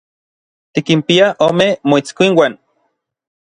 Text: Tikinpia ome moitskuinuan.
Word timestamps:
Tikinpia 0.77 1.27
ome 1.49 1.67
moitskuinuan. 1.93 2.53